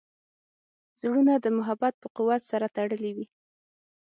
زړونه 0.99 1.33
د 1.39 1.45
محبت 1.57 1.93
په 1.99 2.07
قوت 2.15 2.41
سره 2.51 2.65
تړلي 2.75 3.11
وي. 3.17 3.25